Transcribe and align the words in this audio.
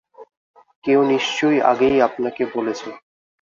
কেউ 0.83 0.99
নিশ্চয় 1.11 1.57
আগেই 1.71 1.97
আপনাকে 2.01 2.43
বলেছে। 2.55 2.89